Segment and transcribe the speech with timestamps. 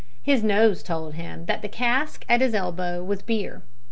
[0.23, 3.61] His nose told him that the cask at his elbow was beer.